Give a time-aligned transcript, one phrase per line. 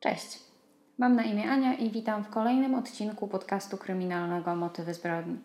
[0.00, 0.38] Cześć,
[0.98, 5.38] mam na imię Ania i witam w kolejnym odcinku podcastu kryminalnego Motywy zbrodni.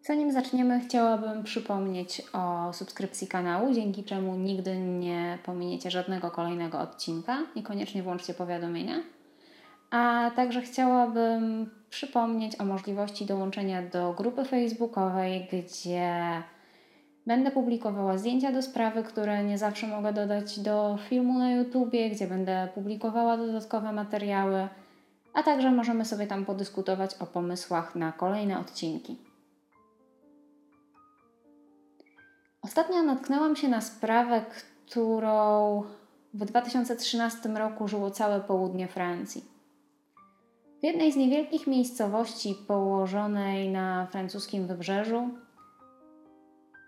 [0.00, 7.38] Zanim zaczniemy, chciałabym przypomnieć o subskrypcji kanału, dzięki czemu nigdy nie pominiecie żadnego kolejnego odcinka
[7.54, 9.02] i koniecznie włączcie powiadomienia.
[9.90, 16.42] A także chciałabym przypomnieć o możliwości dołączenia do grupy facebookowej, gdzie
[17.26, 22.26] Będę publikowała zdjęcia do sprawy, które nie zawsze mogę dodać do filmu na YouTubie, gdzie
[22.26, 24.68] będę publikowała dodatkowe materiały,
[25.34, 29.16] a także możemy sobie tam podyskutować o pomysłach na kolejne odcinki.
[32.62, 34.44] Ostatnio natknęłam się na sprawę,
[34.86, 35.82] którą
[36.34, 39.44] w 2013 roku żyło całe południe Francji.
[40.80, 45.30] W jednej z niewielkich miejscowości położonej na francuskim wybrzeżu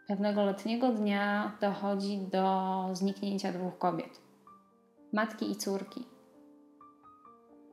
[0.07, 4.25] Pewnego letniego dnia dochodzi do zniknięcia dwóch kobiet
[5.15, 6.05] matki i córki.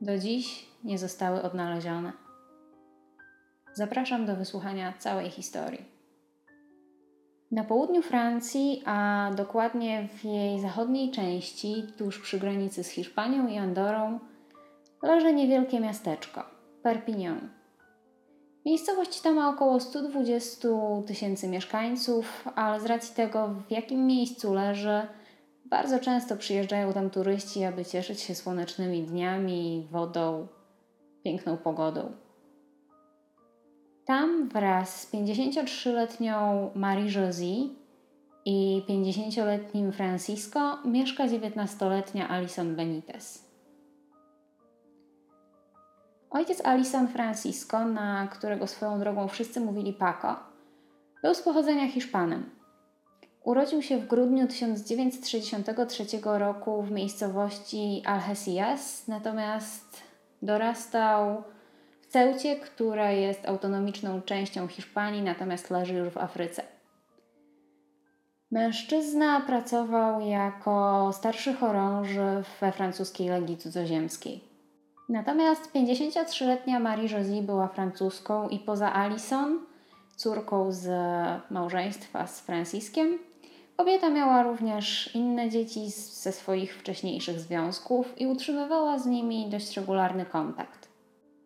[0.00, 2.12] Do dziś nie zostały odnalezione.
[3.74, 5.84] Zapraszam do wysłuchania całej historii.
[7.50, 13.58] Na południu Francji, a dokładnie w jej zachodniej części, tuż przy granicy z Hiszpanią i
[13.58, 14.20] Andorą,
[15.02, 16.44] leży niewielkie miasteczko
[16.82, 17.48] Perpignan
[18.66, 20.68] Miejscowość ta ma około 120
[21.06, 25.02] tysięcy mieszkańców, ale z racji tego, w jakim miejscu leży,
[25.64, 30.46] bardzo często przyjeżdżają tam turyści, aby cieszyć się słonecznymi dniami, wodą,
[31.24, 32.12] piękną pogodą.
[34.04, 37.68] Tam wraz z 53-letnią Marie-Josie
[38.44, 43.51] i 50-letnim Francisco mieszka 19-letnia Alison Benitez.
[46.32, 50.36] Ojciec Alison Francisco, na którego swoją drogą wszyscy mówili Paco,
[51.22, 52.50] był z pochodzenia Hiszpanem.
[53.44, 60.02] Urodził się w grudniu 1963 roku w miejscowości Algeciras, natomiast
[60.42, 61.42] dorastał
[62.00, 66.62] w Ceucie, która jest autonomiczną częścią Hiszpanii, natomiast leży już w Afryce.
[68.50, 74.51] Mężczyzna pracował jako starszy chorąży we francuskiej Legii Cudzoziemskiej.
[75.12, 79.58] Natomiast 53-letnia Marie-Josie była francuską i poza Alison,
[80.16, 80.88] córką z
[81.50, 83.18] małżeństwa z Franciskiem,
[83.76, 90.26] kobieta miała również inne dzieci ze swoich wcześniejszych związków i utrzymywała z nimi dość regularny
[90.26, 90.88] kontakt.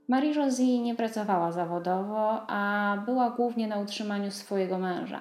[0.08, 5.20] Marie-Josie nie pracowała zawodowo, a była głównie na utrzymaniu swojego męża,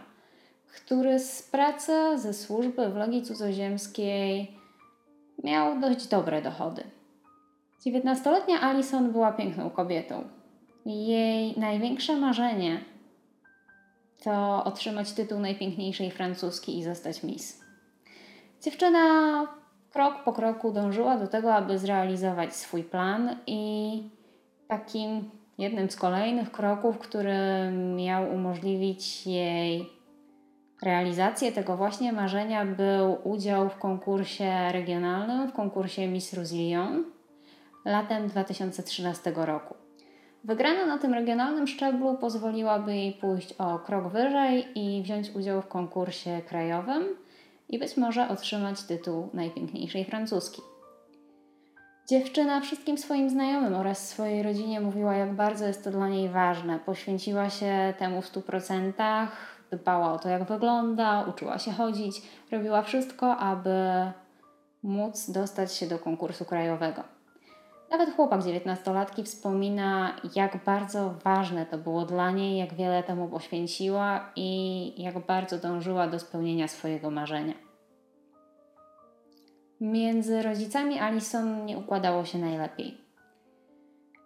[0.76, 4.58] który z pracy ze służby w Legii Cudzoziemskiej
[5.44, 6.84] miał dość dobre dochody.
[7.86, 10.24] Dziewiętnastoletnia Alison była piękną kobietą.
[10.86, 12.80] Jej największe marzenie
[14.24, 17.62] to otrzymać tytuł najpiękniejszej francuski i zostać Miss.
[18.62, 19.02] Dziewczyna
[19.92, 24.04] krok po kroku dążyła do tego, aby zrealizować swój plan i
[24.68, 29.90] takim jednym z kolejnych kroków, który miał umożliwić jej
[30.82, 37.15] realizację tego właśnie marzenia, był udział w konkursie regionalnym, w konkursie Miss Roussillon
[37.86, 39.76] latem 2013 roku.
[40.44, 45.68] Wygrana na tym regionalnym szczeblu pozwoliłaby jej pójść o krok wyżej i wziąć udział w
[45.68, 47.04] konkursie krajowym
[47.70, 50.62] i być może otrzymać tytuł najpiękniejszej francuski.
[52.10, 56.80] Dziewczyna wszystkim swoim znajomym oraz swojej rodzinie mówiła, jak bardzo jest to dla niej ważne.
[56.80, 62.22] Poświęciła się temu w stu procentach, dbała o to, jak wygląda, uczyła się chodzić,
[62.52, 63.72] robiła wszystko, aby
[64.84, 67.15] móc dostać się do konkursu krajowego.
[67.98, 74.32] Nawet chłopak dziewiętnastolatki wspomina, jak bardzo ważne to było dla niej, jak wiele temu poświęciła
[74.36, 77.54] i jak bardzo dążyła do spełnienia swojego marzenia.
[79.82, 82.98] Między rodzicami Alison nie układało się najlepiej.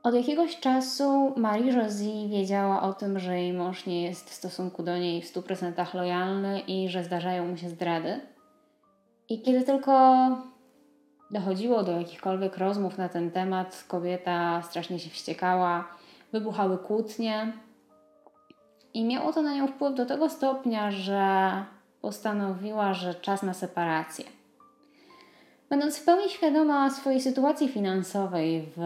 [0.03, 4.97] Od jakiegoś czasu Marie-Josie wiedziała o tym, że jej mąż nie jest w stosunku do
[4.97, 8.19] niej w 100% lojalny i że zdarzają mu się zdrady.
[9.29, 9.91] I kiedy tylko
[11.31, 15.87] dochodziło do jakichkolwiek rozmów na ten temat, kobieta strasznie się wściekała,
[16.31, 17.53] wybuchały kłótnie
[18.93, 21.51] i miało to na nią wpływ do tego stopnia, że
[22.01, 24.25] postanowiła, że czas na separację.
[25.69, 28.81] Będąc w pełni świadoma swojej sytuacji finansowej w,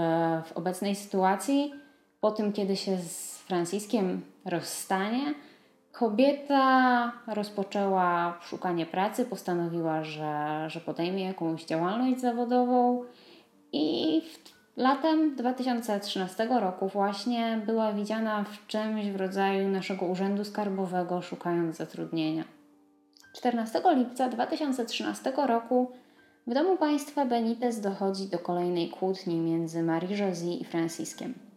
[0.46, 1.74] w obecnej sytuacji,
[2.22, 5.34] po tym kiedy się z Franciskiem rozstanie,
[5.94, 13.04] Kobieta rozpoczęła szukanie pracy, postanowiła, że, że podejmie jakąś działalność zawodową
[13.72, 14.22] i
[14.78, 22.44] latem 2013 roku właśnie była widziana w czymś w rodzaju naszego urzędu skarbowego, szukając zatrudnienia.
[23.36, 25.92] 14 lipca 2013 roku
[26.48, 31.53] W domu państwa Benitez dochodzi do kolejnej kłótni między Marie-Josie i Franciskiem.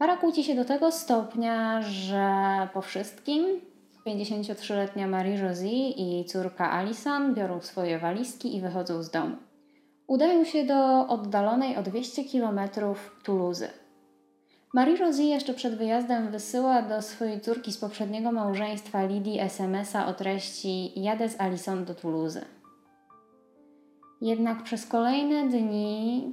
[0.00, 2.24] Para kłóci się do tego stopnia, że
[2.74, 3.44] po wszystkim
[4.06, 9.36] 53-letnia Marie-Josie i jej córka Alison biorą swoje walizki i wychodzą z domu.
[10.06, 12.60] Udają się do oddalonej o 200 km
[13.24, 13.70] Toulouse.
[14.74, 21.02] Marie-Josie jeszcze przed wyjazdem wysyła do swojej córki z poprzedniego małżeństwa Lidii SMS-a o treści
[21.02, 22.44] Jadę z Alison do Toulouse.
[24.20, 26.32] Jednak przez kolejne dni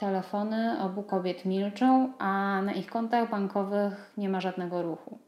[0.00, 5.18] telefony obu kobiet milczą, a na ich kontach bankowych nie ma żadnego ruchu.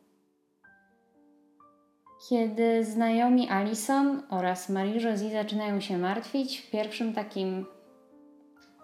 [2.29, 7.67] Kiedy znajomi Alison oraz Marie-Josie zaczynają się martwić, pierwszym takim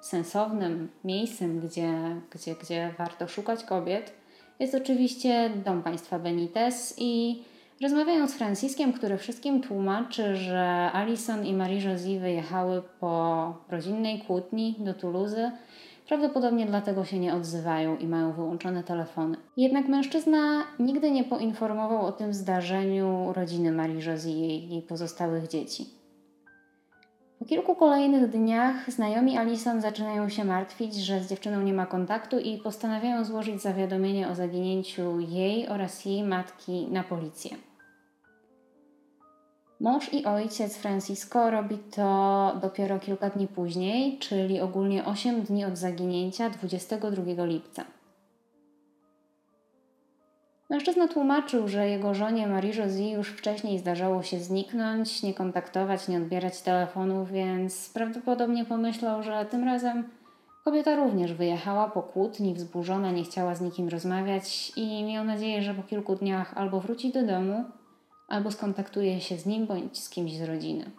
[0.00, 1.92] sensownym miejscem, gdzie,
[2.30, 4.12] gdzie, gdzie warto szukać kobiet,
[4.58, 7.42] jest oczywiście dom państwa Benitez i
[7.82, 14.94] rozmawiają z Franciskiem, który wszystkim tłumaczy, że Alison i Marie-Josie wyjechały po rodzinnej kłótni do
[14.94, 15.50] Toulouse
[16.08, 19.36] Prawdopodobnie dlatego się nie odzywają i mają wyłączone telefony.
[19.56, 25.86] Jednak mężczyzna nigdy nie poinformował o tym zdarzeniu rodziny Marii Josie i jej, pozostałych dzieci.
[27.44, 32.38] Po kilku kolejnych dniach znajomi Alison zaczynają się martwić, że z dziewczyną nie ma kontaktu
[32.38, 37.56] i postanawiają złożyć zawiadomienie o zaginięciu jej oraz jej matki na policję.
[39.80, 45.78] Mąż i ojciec Francisco robi to dopiero kilka dni później, czyli ogólnie 8 dni od
[45.78, 47.84] zaginięcia 22 lipca.
[50.74, 56.60] Mężczyzna tłumaczył, że jego żonie Marie-Josie już wcześniej zdarzało się zniknąć, nie kontaktować, nie odbierać
[56.62, 60.08] telefonu, więc prawdopodobnie pomyślał, że tym razem
[60.64, 65.74] kobieta również wyjechała po kłótni, wzburzona, nie chciała z nikim rozmawiać i miał nadzieję, że
[65.74, 67.64] po kilku dniach albo wróci do domu,
[68.28, 70.90] albo skontaktuje się z nim bądź z kimś z rodziny.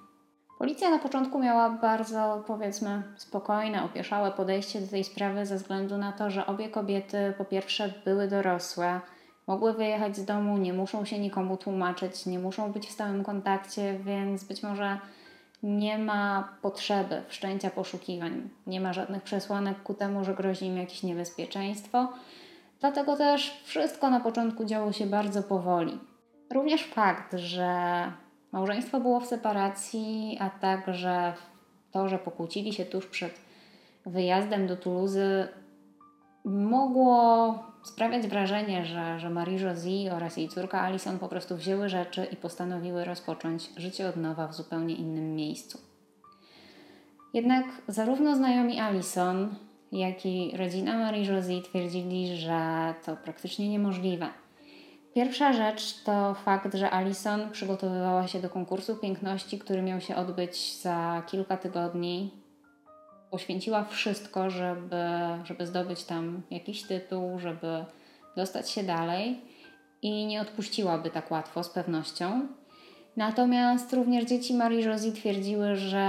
[0.59, 6.11] Policja na początku miała bardzo, powiedzmy, spokojne, opieszałe podejście do tej sprawy ze względu na
[6.11, 9.01] to, że obie kobiety po pierwsze były dorosłe,
[9.47, 13.99] mogły wyjechać z domu, nie muszą się nikomu tłumaczyć, nie muszą być w stałym kontakcie,
[13.99, 14.99] więc być może
[15.63, 21.03] nie ma potrzeby wszczęcia poszukiwań, nie ma żadnych przesłanek ku temu, że grozi im jakieś
[21.03, 22.07] niebezpieczeństwo.
[22.79, 25.99] Dlatego też wszystko na początku działo się bardzo powoli.
[26.53, 27.71] Również fakt, że
[28.51, 31.33] małżeństwo było w separacji, a także
[31.91, 33.41] to, że pokłócili się tuż przed
[34.05, 35.47] wyjazdem do Toulouse,
[36.45, 42.35] mogło sprawiać wrażenie, że, że Marie-Josie oraz jej córka Alison po prostu wzięły rzeczy i
[42.35, 45.79] postanowiły rozpocząć życie od nowa w zupełnie innym miejscu.
[47.33, 49.55] Jednak zarówno znajomi Alison,
[49.91, 54.27] jak i rodzina Marie-Josie twierdzili, że to praktycznie niemożliwe–
[55.15, 60.81] Pierwsza rzecz to fakt, że Alison przygotowywała się do konkursu piękności, który miał się odbyć
[60.81, 62.31] za kilka tygodni.
[63.35, 65.03] Poświęciła wszystko, żeby,
[65.43, 67.85] żeby zdobyć tam jakiś tytuł, żeby
[68.37, 69.41] dostać się dalej
[70.01, 72.47] i nie odpuściłaby tak łatwo z pewnością.
[73.17, 76.07] Natomiast również dzieci Marii Josie twierdziły, że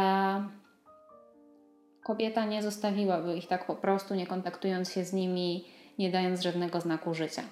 [2.05, 5.65] kobieta nie zostawiłaby ich tak po prostu, nie kontaktując się z nimi,
[5.99, 7.43] nie dając żadnego znaku życia.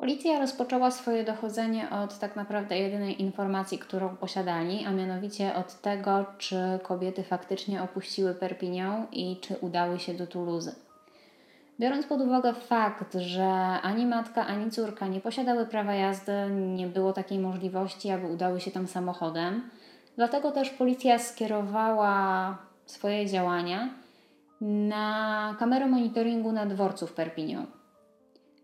[0.00, 6.24] Policja rozpoczęła swoje dochodzenie od tak naprawdę jedynej informacji, którą posiadali, a mianowicie od tego,
[6.38, 10.74] czy kobiety faktycznie opuściły Perpignan i czy udały się do Toulouse.
[11.80, 13.44] Biorąc pod uwagę fakt, że
[13.82, 18.70] ani matka, ani córka nie posiadały prawa jazdy, nie było takiej możliwości, aby udały się
[18.70, 19.70] tam samochodem,
[20.16, 23.88] dlatego też policja skierowała swoje działania
[24.60, 27.79] na kamerę monitoringu na dworcu w Perpignan.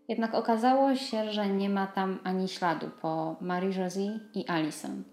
[0.07, 5.03] Jednak okazało się, że nie ma tam ani śladu po Marie-Josie i Alison.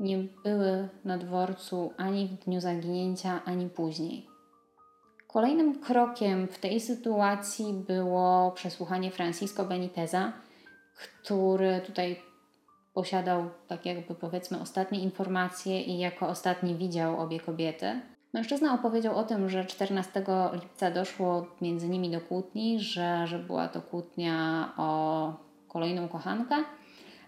[0.00, 4.26] Nie były na dworcu ani w dniu zaginięcia, ani później.
[5.26, 10.32] Kolejnym krokiem w tej sytuacji było przesłuchanie Francisco Beniteza,
[10.96, 12.22] który tutaj
[12.94, 18.00] posiadał, tak jakby powiedzmy, ostatnie informacje i jako ostatni widział obie kobiety.
[18.32, 23.68] Mężczyzna opowiedział o tym, że 14 lipca doszło między nimi do kłótni, że, że była
[23.68, 25.32] to kłótnia o
[25.68, 26.56] kolejną kochankę,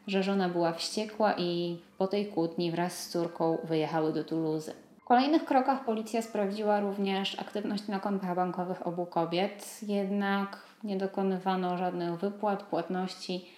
[0.06, 4.72] że żona była wściekła i po tej kłótni wraz z córką wyjechały do Toulouse.
[5.00, 11.78] W kolejnych krokach policja sprawdziła również aktywność na kontach bankowych obu kobiet, jednak nie dokonywano
[11.78, 13.48] żadnych wypłat, płatności.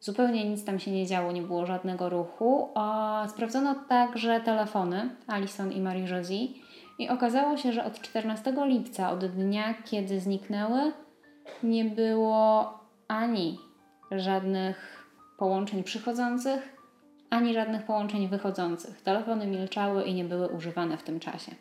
[0.00, 2.68] Zupełnie nic tam się nie działo, nie było żadnego ruchu.
[3.28, 6.48] Sprawdzono także telefony Alison i Marie-Josie
[7.00, 10.92] i okazało się, że od 14 lipca, od dnia, kiedy zniknęły,
[11.62, 12.74] nie było
[13.08, 13.58] ani
[14.10, 15.06] żadnych
[15.38, 16.76] połączeń przychodzących,
[17.30, 19.02] ani żadnych połączeń wychodzących.
[19.02, 21.52] Telefony milczały i nie były używane w tym czasie.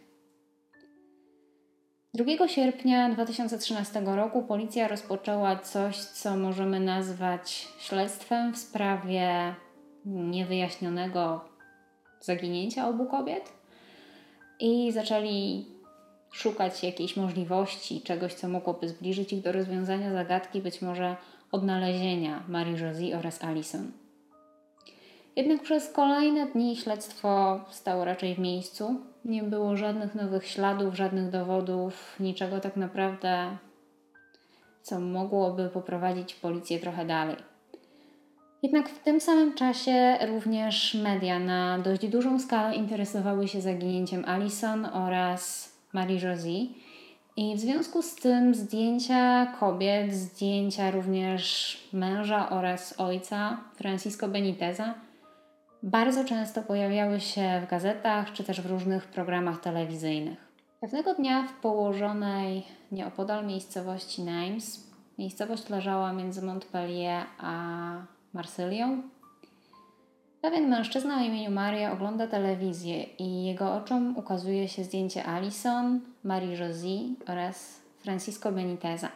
[2.14, 9.56] 2 sierpnia 2013 roku policja rozpoczęła coś, co możemy nazwać śledztwem w sprawie
[10.06, 11.46] niewyjaśnionego
[12.22, 13.59] zaginięcia obu kobiet
[14.60, 15.66] i zaczęli
[16.32, 21.16] szukać jakiejś możliwości, czegoś, co mogłoby zbliżyć ich do rozwiązania zagadki, być może
[21.52, 23.92] odnalezienia Marii Josie oraz Alison.
[25.36, 29.02] Jednak przez kolejne dni śledztwo stało raczej w miejscu.
[29.26, 33.58] Nie było żadnych nowych śladów, żadnych dowodów, niczego tak naprawdę,
[34.82, 37.49] co mogłoby poprowadzić policję trochę dalej.
[38.64, 44.86] Jednak w tym samym czasie również media na dość dużą skalę interesowały się zaginięciem Alison
[44.86, 46.68] oraz Marie Josie.
[47.38, 54.94] I w związku z tym zdjęcia kobiet, zdjęcia również męża oraz ojca Francisco Beniteza
[55.84, 60.50] bardzo często pojawiały się w gazetach czy też w różnych programach telewizyjnych.
[60.82, 69.02] Pewnego dnia w położonej nieopodal miejscowości Nimes, miejscowość leżała między Montpellier a Marsylią,
[70.42, 76.58] pewien mężczyzna o imieniu Maria ogląda telewizję i jego oczom ukazuje się zdjęcie Alison, Marie
[76.58, 79.10] Josie oraz Francisco Beniteza.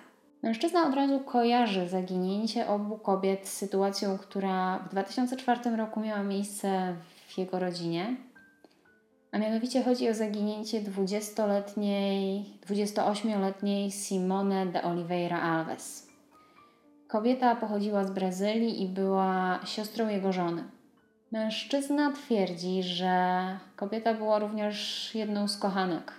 [0.44, 6.96] Mężczyzna od razu kojarzy zaginięcie obu kobiet z sytuacją, która w 2004 roku miała miejsce
[7.28, 8.16] w jego rodzinie.
[9.32, 16.13] A mianowicie chodzi o zaginięcie 20-letniej, 28-letniej Simone de Oliveira Alves.
[17.14, 20.64] Kobieta pochodziła z Brazylii i była siostrą jego żony.
[21.32, 23.20] Mężczyzna twierdzi, że
[23.76, 26.14] kobieta była również jedną z kochanek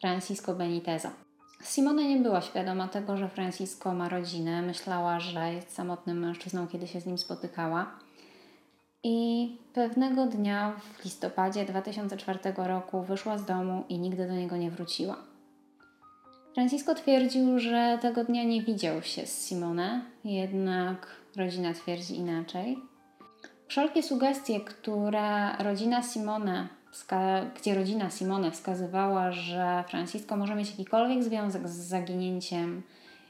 [0.00, 1.10] Francisco Beniteza.
[1.62, 4.62] Simone nie była świadoma tego, że Francisco ma rodzinę.
[4.62, 7.98] Myślała, że jest samotnym mężczyzną, kiedy się z nim spotykała.
[9.02, 14.70] I pewnego dnia w listopadzie 2004 roku wyszła z domu i nigdy do niego nie
[14.70, 15.16] wróciła.
[16.58, 22.78] Francisco twierdził, że tego dnia nie widział się z Simone, jednak rodzina twierdzi inaczej.
[23.68, 26.68] Wszelkie sugestie, które rodzina Simone
[27.60, 32.82] gdzie rodzina Simone wskazywała, że Francisco może mieć jakikolwiek związek z zaginięciem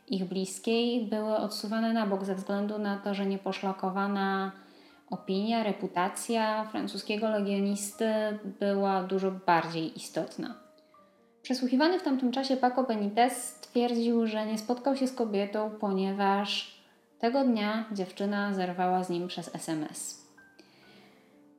[0.07, 4.53] ich bliskiej, były odsuwane na bok ze względu na to, że nieposzlakowana
[5.11, 8.13] opinia, reputacja francuskiego legionisty
[8.61, 10.68] była dużo bardziej istotna.
[11.49, 16.79] Przesłuchiwany w tamtym czasie Paco Benitez stwierdził, że nie spotkał się z kobietą, ponieważ
[17.19, 20.27] tego dnia dziewczyna zerwała z nim przez SMS.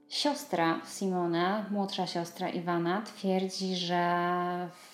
[0.09, 4.03] Siostra Simone, młodsza siostra Iwana, twierdzi, że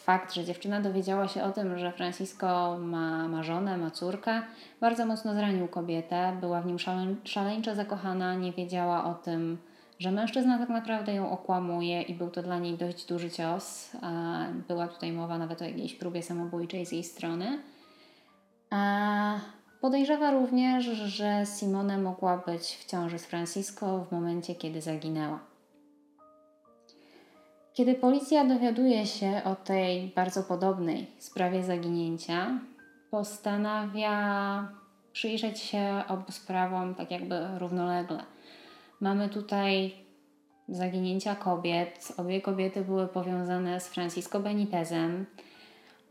[0.04, 4.42] fakt, że dziewczyna dowiedziała się o tym, że Francisco ma, ma żonę, ma córkę,
[4.82, 6.38] bardzo mocno zranił kobietę.
[6.42, 9.58] Była w nim szale, szaleńczo zakochana, nie wiedziała o tym,
[10.00, 13.92] że mężczyzna tak naprawdę ją okłamuje i był to dla niej dość duży cios.
[14.68, 17.60] Była tutaj mowa nawet o jakiejś próbie samobójczej z jej strony.
[19.82, 25.40] Podejrzewa również, że Simone mogła być w ciąży z Francisco w momencie, kiedy zaginęła.
[27.74, 32.60] Kiedy policja dowiaduje się o tej bardzo podobnej sprawie zaginięcia,
[33.12, 34.68] postanawia
[35.12, 38.24] przyjrzeć się obu sprawom tak jakby równolegle.
[39.02, 39.94] Mamy tutaj
[40.70, 42.14] zaginięcia kobiet.
[42.18, 45.26] Obie kobiety były powiązane z Francisco Benitezem.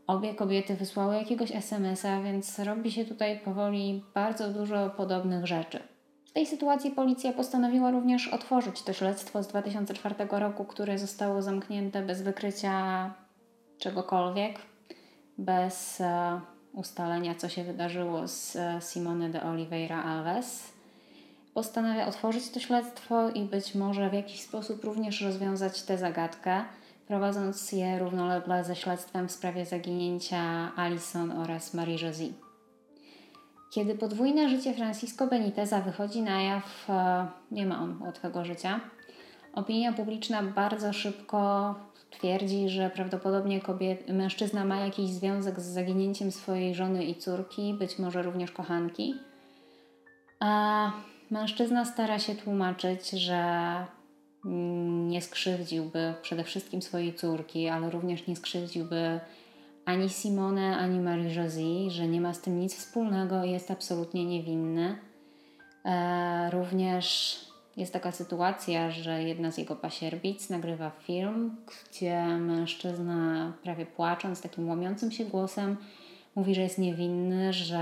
[0.07, 5.79] Obie kobiety wysłały jakiegoś SMS-a, więc robi się tutaj powoli bardzo dużo podobnych rzeczy.
[6.25, 12.01] W tej sytuacji policja postanowiła również otworzyć to śledztwo z 2004 roku, które zostało zamknięte
[12.01, 13.13] bez wykrycia
[13.77, 14.59] czegokolwiek,
[15.37, 16.41] bez e,
[16.73, 20.74] ustalenia, co się wydarzyło z e, Simone de Oliveira Alves.
[21.55, 26.63] Postanawia otworzyć to śledztwo i być może w jakiś sposób również rozwiązać tę zagadkę
[27.07, 32.33] prowadząc je równolegle ze śledztwem w sprawie zaginięcia Alison oraz Marie Josie.
[33.71, 38.79] Kiedy podwójne życie Francisco Beniteza wychodzi na jaw, e, nie ma on łatwego życia.
[39.53, 41.75] Opinia publiczna bardzo szybko
[42.09, 47.99] twierdzi, że prawdopodobnie kobiet, mężczyzna ma jakiś związek z zaginięciem swojej żony i córki, być
[47.99, 49.15] może również kochanki.
[50.39, 50.91] A
[51.31, 53.75] mężczyzna stara się tłumaczyć, że
[55.07, 59.19] nie skrzywdziłby przede wszystkim swojej córki, ale również nie skrzywdziłby
[59.85, 64.25] ani Simone, ani Marie Josie, że nie ma z tym nic wspólnego i jest absolutnie
[64.25, 64.95] niewinny.
[65.85, 67.37] E, również
[67.77, 71.55] jest taka sytuacja, że jedna z jego pasierbic nagrywa film,
[71.89, 75.77] gdzie mężczyzna prawie płacząc, takim łamiącym się głosem,
[76.35, 77.79] mówi, że jest niewinny, że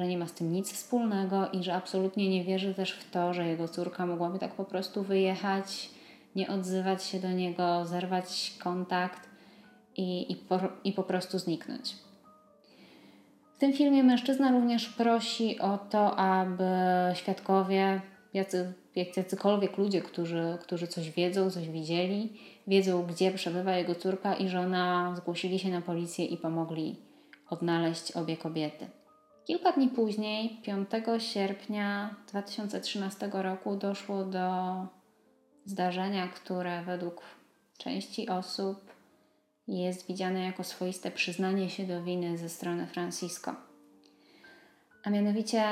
[0.00, 3.34] że nie ma z tym nic wspólnego i że absolutnie nie wierzy też w to,
[3.34, 5.90] że jego córka mogłaby tak po prostu wyjechać,
[6.36, 9.28] nie odzywać się do niego, zerwać kontakt
[9.96, 11.96] i, i, po, i po prostu zniknąć.
[13.56, 16.64] W tym filmie mężczyzna również prosi o to, aby
[17.14, 18.00] świadkowie,
[18.34, 18.72] jacy,
[19.16, 22.32] jacykolwiek ludzie, którzy, którzy coś wiedzą, coś widzieli,
[22.66, 26.96] wiedzą, gdzie przebywa jego córka i żona, zgłosili się na policję i pomogli
[27.50, 28.99] odnaleźć obie kobiety.
[29.50, 34.46] Kilka dni później, 5 sierpnia 2013 roku, doszło do
[35.64, 37.22] zdarzenia, które według
[37.78, 38.76] części osób
[39.68, 43.54] jest widziane jako swoiste przyznanie się do winy ze strony Francisco.
[45.04, 45.64] A mianowicie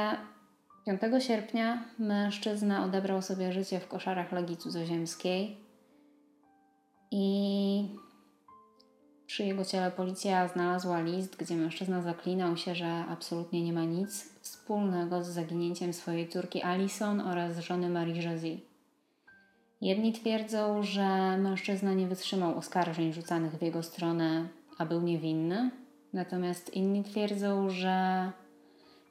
[0.87, 5.57] 5 sierpnia mężczyzna odebrał sobie życie w koszarach Legii Cudzoziemskiej
[7.11, 7.89] i
[9.29, 14.41] przy jego ciele policja znalazła list, gdzie mężczyzna zaklinał się, że absolutnie nie ma nic
[14.41, 18.59] wspólnego z zaginięciem swojej córki Alison oraz żony Marie Josie.
[19.81, 25.71] Jedni twierdzą, że mężczyzna nie wytrzymał oskarżeń rzucanych w jego stronę, a był niewinny,
[26.13, 28.31] natomiast inni twierdzą, że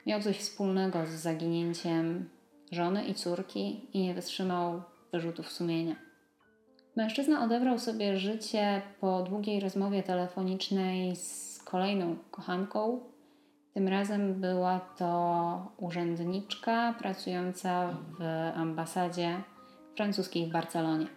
[0.05, 2.29] miał coś wspólnego z zaginięciem
[2.71, 4.81] żony i córki i nie wytrzymał
[5.11, 6.06] wyrzutów sumienia.
[6.97, 12.99] Mężczyzna odebrał sobie życie po długiej rozmowie telefonicznej z kolejną kochanką.
[13.73, 17.89] Tym razem była to urzędniczka pracująca
[18.19, 18.23] w
[18.55, 19.41] ambasadzie
[19.95, 21.07] francuskiej w Barcelonie.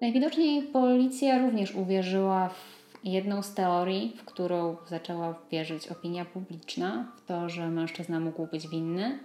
[0.00, 7.26] Najwidoczniej policja również uwierzyła w jedną z teorii, w którą zaczęła wierzyć opinia publiczna, w
[7.26, 9.18] to, że mężczyzna mógł być winny.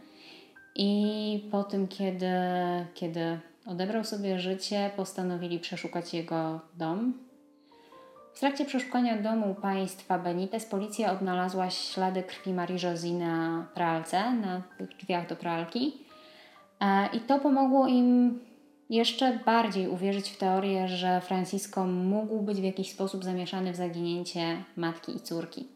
[0.75, 2.27] I po tym, kiedy,
[2.93, 7.13] kiedy odebrał sobie życie, postanowili przeszukać jego dom.
[8.33, 14.61] W trakcie przeszukania domu państwa Benitez policja odnalazła ślady krwi Marii Josie na pralce, na
[14.77, 15.97] tych drzwiach do pralki.
[16.79, 18.39] E, I to pomogło im
[18.89, 24.63] jeszcze bardziej uwierzyć w teorię, że Francisco mógł być w jakiś sposób zamieszany w zaginięcie
[24.75, 25.67] matki i córki.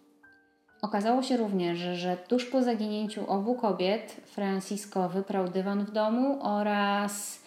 [0.81, 7.43] Okazało się również, że tuż po zaginięciu obu kobiet Francisco wyprał dywan w domu oraz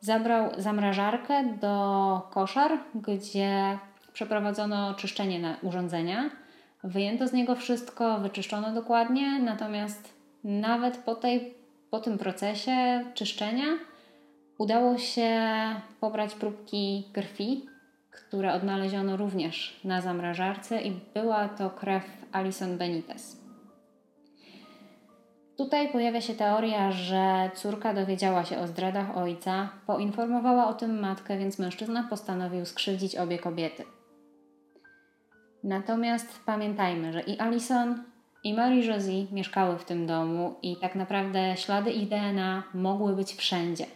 [0.00, 3.78] zabrał zamrażarkę do koszar, gdzie
[4.12, 6.30] przeprowadzono czyszczenie urządzenia.
[6.84, 11.54] Wyjęto z niego wszystko, wyczyszczono dokładnie, natomiast nawet po, tej,
[11.90, 13.64] po tym procesie czyszczenia
[14.58, 15.40] Udało się
[16.00, 17.66] pobrać próbki krwi,
[18.10, 23.45] które odnaleziono również na zamrażarce i była to krew Alison Benitez.
[25.56, 31.38] Tutaj pojawia się teoria, że córka dowiedziała się o zdradach ojca, poinformowała o tym matkę,
[31.38, 33.84] więc mężczyzna postanowił skrzywdzić obie kobiety.
[35.64, 38.04] Natomiast pamiętajmy, że i Alison,
[38.44, 43.34] i Marie Josie mieszkały w tym domu i tak naprawdę ślady ich DNA mogły być
[43.34, 43.86] wszędzie.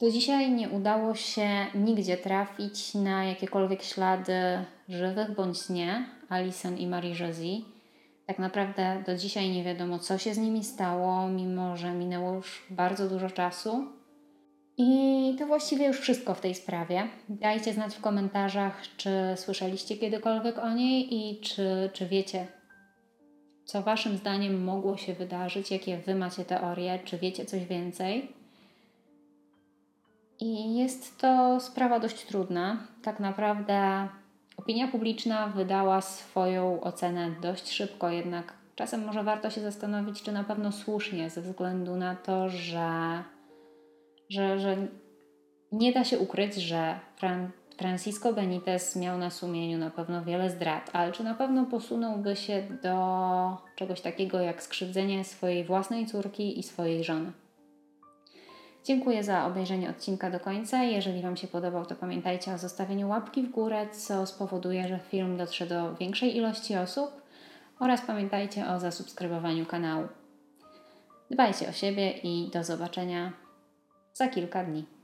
[0.00, 6.86] Do dzisiaj nie udało się nigdzie trafić na jakiekolwiek ślady żywych bądź nie Alison i
[6.86, 7.79] Marie Josie.
[8.30, 12.66] Tak naprawdę do dzisiaj nie wiadomo, co się z nimi stało, mimo że minęło już
[12.70, 13.84] bardzo dużo czasu.
[14.76, 17.08] I to właściwie już wszystko w tej sprawie.
[17.28, 22.46] Dajcie znać w komentarzach, czy słyszeliście kiedykolwiek o niej i czy, czy wiecie,
[23.64, 28.32] co Waszym zdaniem mogło się wydarzyć, jakie Wy macie teorie, czy wiecie coś więcej.
[30.40, 32.86] I jest to sprawa dość trudna.
[33.02, 34.08] Tak naprawdę
[34.60, 40.44] opinia publiczna wydała swoją ocenę dość szybko, jednak czasem może warto się zastanowić, czy na
[40.44, 43.22] pewno słusznie, ze względu na to, że,
[44.28, 44.76] że, że
[45.72, 50.90] nie da się ukryć, że Fran Francisco Benitez miał na sumieniu na pewno wiele zdrad,
[50.92, 56.62] ale czy na pewno posunąłby się do czegoś takiego jak skrzywdzenie swojej własnej córki i
[56.62, 57.32] swojej żony?
[58.84, 60.82] Dziękuję za obejrzenie odcinka do końca.
[60.82, 65.36] Jeżeli Wam się podobał, to pamiętajcie o zostawieniu łapki w górę, co spowoduje, że film
[65.36, 67.22] dotrze do większej ilości osób
[67.78, 70.08] oraz pamiętajcie o zasubskrybowaniu kanału.
[71.30, 73.32] Dbajcie o siebie i do zobaczenia
[74.14, 74.99] za kilka dni.